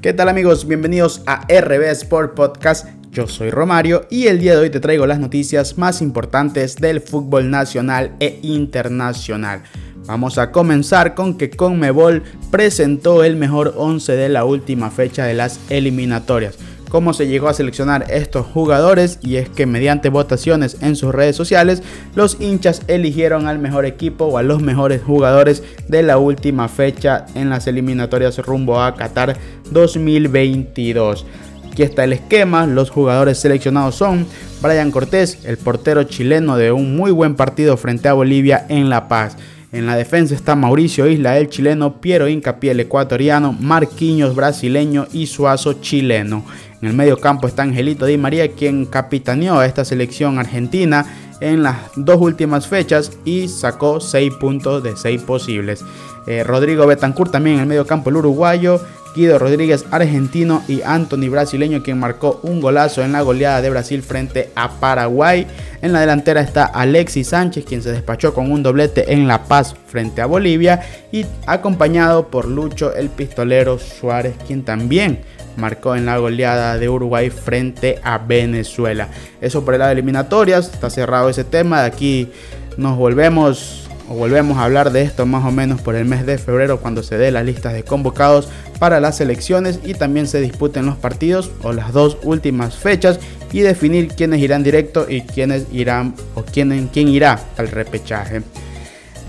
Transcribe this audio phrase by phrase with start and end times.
[0.00, 0.68] ¿Qué tal amigos?
[0.68, 2.86] Bienvenidos a RB Sport Podcast.
[3.10, 7.00] Yo soy Romario y el día de hoy te traigo las noticias más importantes del
[7.00, 9.64] fútbol nacional e internacional.
[10.06, 12.22] Vamos a comenzar con que Conmebol
[12.52, 16.56] presentó el mejor 11 de la última fecha de las eliminatorias
[16.88, 21.36] cómo se llegó a seleccionar estos jugadores y es que mediante votaciones en sus redes
[21.36, 21.82] sociales
[22.14, 27.26] los hinchas eligieron al mejor equipo o a los mejores jugadores de la última fecha
[27.34, 29.36] en las eliminatorias rumbo a Qatar
[29.70, 31.26] 2022.
[31.70, 34.26] Aquí está el esquema, los jugadores seleccionados son
[34.60, 39.06] Brian Cortés, el portero chileno de un muy buen partido frente a Bolivia en La
[39.06, 39.36] Paz.
[39.70, 45.26] En la defensa está Mauricio Isla, el chileno, Piero Incapié, el ecuatoriano, Marquinhos, brasileño y
[45.26, 46.42] Suazo, chileno.
[46.80, 51.04] En el medio campo está Angelito Di María, quien capitaneó a esta selección argentina
[51.40, 55.84] en las dos últimas fechas y sacó 6 puntos de 6 posibles.
[56.26, 58.80] Eh, Rodrigo Betancourt también en el medio campo, el uruguayo.
[59.18, 64.00] Guido Rodríguez, argentino, y Anthony, brasileño, quien marcó un golazo en la goleada de Brasil
[64.00, 65.44] frente a Paraguay.
[65.82, 69.74] En la delantera está Alexis Sánchez, quien se despachó con un doblete en La Paz
[69.88, 75.22] frente a Bolivia, y acompañado por Lucho, el pistolero Suárez, quien también
[75.56, 79.08] marcó en la goleada de Uruguay frente a Venezuela.
[79.40, 81.80] Eso por el lado de eliminatorias, está cerrado ese tema.
[81.80, 82.30] De aquí
[82.76, 86.80] nos volvemos volvemos a hablar de esto más o menos por el mes de febrero
[86.80, 88.48] cuando se dé las listas de convocados
[88.78, 93.20] para las elecciones y también se disputen los partidos o las dos últimas fechas
[93.52, 98.42] y definir quiénes irán directo y quiénes irán o quién, quién irá al repechaje.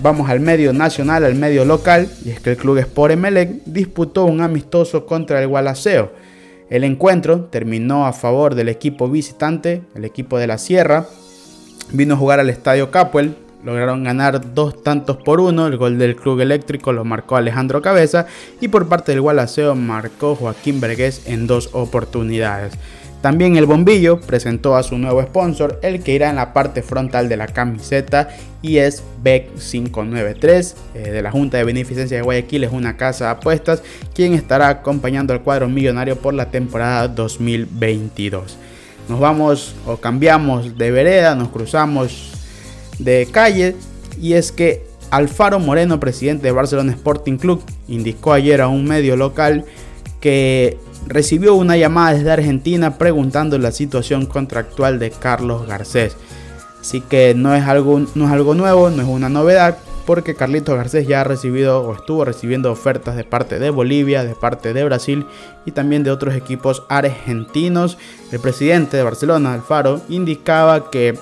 [0.01, 4.23] Vamos al medio nacional, al medio local, y es que el club Sport Emelec disputó
[4.25, 6.13] un amistoso contra el Gualaceo.
[6.69, 11.07] El encuentro terminó a favor del equipo visitante, el equipo de la Sierra.
[11.91, 15.67] Vino a jugar al Estadio Capuel, lograron ganar dos tantos por uno.
[15.67, 18.27] El gol del Club Eléctrico lo marcó Alejandro Cabeza
[18.61, 22.73] y por parte del Gualaceo marcó Joaquín Vergés en dos oportunidades.
[23.21, 27.27] También el bombillo presentó a su nuevo sponsor, el que irá en la parte frontal
[27.27, 28.29] de la camiseta
[28.61, 33.25] y es BEC 593 eh, de la Junta de Beneficencia de Guayaquil, es una casa
[33.25, 38.57] de apuestas, quien estará acompañando al cuadro millonario por la temporada 2022.
[39.09, 42.38] Nos vamos o cambiamos de vereda, nos cruzamos
[42.99, 43.75] de calle
[44.21, 49.15] y es que Alfaro Moreno, presidente de Barcelona Sporting Club, indicó ayer a un medio
[49.15, 49.65] local
[50.19, 50.77] que
[51.07, 56.15] recibió una llamada desde Argentina preguntando la situación contractual de Carlos Garcés.
[56.79, 60.75] Así que no es algo, no es algo nuevo, no es una novedad, porque Carlitos
[60.75, 64.83] Garcés ya ha recibido o estuvo recibiendo ofertas de parte de Bolivia, de parte de
[64.83, 65.25] Brasil
[65.65, 67.97] y también de otros equipos argentinos.
[68.31, 71.17] El presidente de Barcelona, Alfaro, indicaba que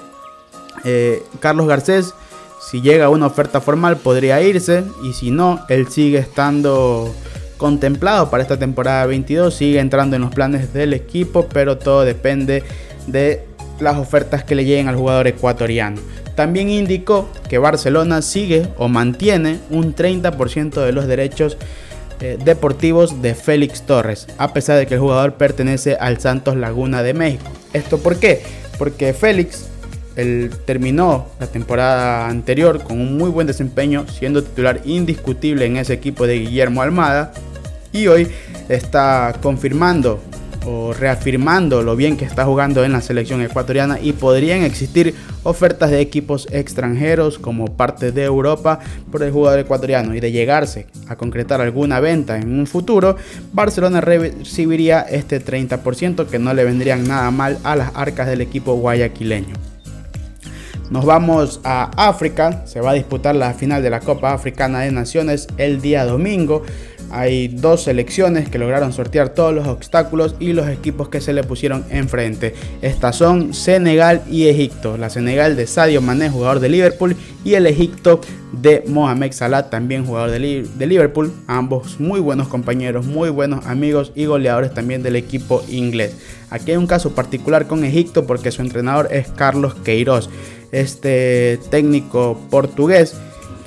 [0.89, 2.13] eh, Carlos Garcés,
[2.71, 7.13] si llega una oferta formal, podría irse y si no, él sigue estando
[7.57, 12.63] contemplado para esta temporada 22, sigue entrando en los planes del equipo, pero todo depende
[13.05, 13.43] de
[13.81, 15.99] las ofertas que le lleguen al jugador ecuatoriano.
[16.35, 21.57] También indicó que Barcelona sigue o mantiene un 30% de los derechos
[22.21, 27.03] eh, deportivos de Félix Torres, a pesar de que el jugador pertenece al Santos Laguna
[27.03, 27.51] de México.
[27.73, 28.41] ¿Esto por qué?
[28.77, 29.67] Porque Félix
[30.17, 35.93] él terminó la temporada anterior con un muy buen desempeño, siendo titular indiscutible en ese
[35.93, 37.31] equipo de Guillermo Almada
[37.93, 38.27] y hoy
[38.67, 40.19] está confirmando
[40.65, 45.91] o reafirmando lo bien que está jugando en la selección ecuatoriana y podrían existir ofertas
[45.91, 48.79] de equipos extranjeros como parte de Europa
[49.09, 53.15] por el jugador ecuatoriano y de llegarse a concretar alguna venta en un futuro,
[53.53, 58.73] Barcelona recibiría este 30% que no le vendrían nada mal a las arcas del equipo
[58.73, 59.76] guayaquileño.
[60.89, 64.91] Nos vamos a África, se va a disputar la final de la Copa Africana de
[64.91, 66.63] Naciones el día domingo.
[67.09, 71.43] Hay dos selecciones que lograron sortear todos los obstáculos y los equipos que se le
[71.43, 72.53] pusieron enfrente.
[72.81, 74.97] Estas son Senegal y Egipto.
[74.97, 77.15] La Senegal de Sadio Mané, jugador de Liverpool,
[77.45, 78.19] y el Egipto
[78.51, 80.39] de Mohamed Salah, también jugador de,
[80.85, 81.31] Liverpool.
[81.47, 86.15] Ambos muy buenos compañeros, muy buenos amigos y goleadores también del equipo inglés.
[86.49, 90.29] Aquí hay un caso particular con Egipto porque su entrenador es Carlos Queiroz,
[90.71, 93.15] este técnico portugués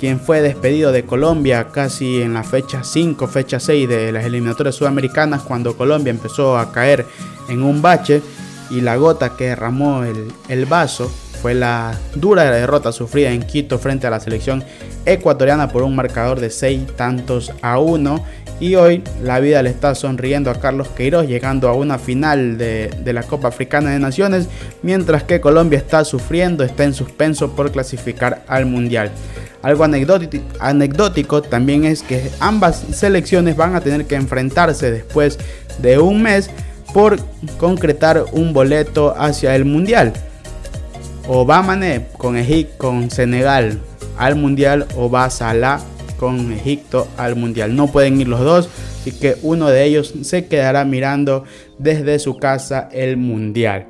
[0.01, 4.73] quien fue despedido de Colombia casi en la fecha 5, fecha 6 de las eliminatorias
[4.73, 7.05] sudamericanas, cuando Colombia empezó a caer
[7.49, 8.23] en un bache
[8.71, 14.05] y la gota que derramó el, vaso fue la dura derrota sufrida en Quito frente
[14.05, 14.63] a la selección
[15.05, 18.23] ecuatoriana por un marcador de 6 tantos a 1
[18.59, 22.91] y hoy la vida le está sonriendo a Carlos Queiroz llegando a una final de,
[23.11, 24.47] la Copa Africana de Naciones,
[24.83, 29.09] mientras que Colombia está sufriendo, está en suspenso por clasificar al Mundial.
[29.63, 35.39] Algo anecdótico también es que ambas selecciones van a tener que enfrentarse después
[35.79, 36.51] de un mes
[36.93, 37.17] por
[37.57, 40.13] concretar un boleto hacia el Mundial.
[41.27, 41.63] O va
[42.17, 43.79] con Egipto, con Senegal
[44.17, 45.79] al Mundial o va Salah
[46.17, 47.75] con Egipto al Mundial.
[47.75, 48.69] No pueden ir los dos,
[48.99, 51.45] así que uno de ellos se quedará mirando
[51.79, 53.87] desde su casa el Mundial.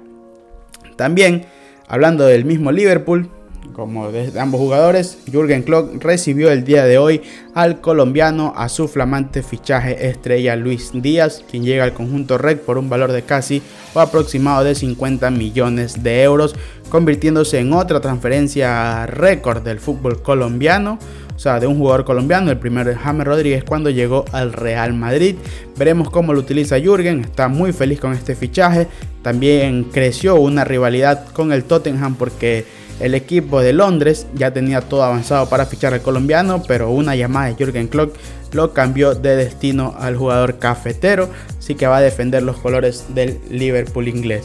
[0.96, 1.46] También,
[1.88, 3.30] hablando del mismo Liverpool,
[3.74, 7.22] como de ambos jugadores, Jürgen Klopp recibió el día de hoy
[7.54, 12.78] al colombiano a su flamante fichaje estrella Luis Díaz, quien llega al conjunto Red por
[12.78, 13.62] un valor de casi
[13.94, 16.56] o aproximado de 50 millones de euros,
[16.90, 21.00] convirtiéndose en otra transferencia récord del fútbol colombiano
[21.42, 24.94] o sea, de un jugador colombiano, el primero es James Rodríguez cuando llegó al Real
[24.94, 25.38] Madrid.
[25.76, 28.86] Veremos cómo lo utiliza Jürgen, está muy feliz con este fichaje.
[29.24, 32.68] También creció una rivalidad con el Tottenham porque
[33.02, 37.48] el equipo de Londres ya tenía todo avanzado para fichar al colombiano, pero una llamada
[37.48, 38.16] de Jürgen Klopp
[38.54, 43.40] lo cambió de destino al jugador cafetero, así que va a defender los colores del
[43.50, 44.44] Liverpool inglés.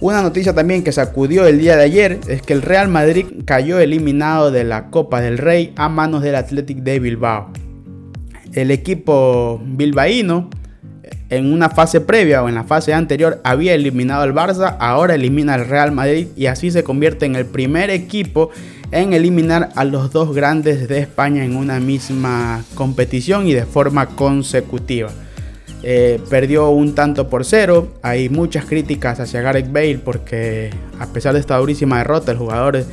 [0.00, 3.78] Una noticia también que sacudió el día de ayer es que el Real Madrid cayó
[3.78, 7.52] eliminado de la Copa del Rey a manos del Athletic de Bilbao.
[8.54, 10.48] El equipo bilbaíno
[11.30, 15.54] en una fase previa o en la fase anterior había eliminado al Barça, ahora elimina
[15.54, 18.50] al Real Madrid y así se convierte en el primer equipo
[18.90, 24.06] en eliminar a los dos grandes de España en una misma competición y de forma
[24.06, 25.10] consecutiva.
[25.82, 27.94] Eh, perdió un tanto por cero.
[28.02, 32.84] Hay muchas críticas hacia Gareth Bale porque a pesar de esta durísima derrota, el jugador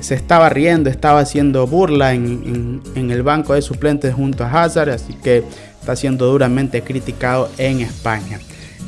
[0.00, 4.90] se estaba riendo, estaba haciendo burla en, en el banco de suplentes junto a Hazard,
[4.90, 5.42] así que
[5.88, 8.38] está siendo duramente criticado en España.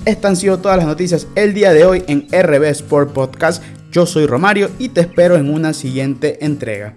[0.05, 3.63] Estas han sido todas las noticias el día de hoy en RB Sport Podcast.
[3.91, 6.95] Yo soy Romario y te espero en una siguiente entrega.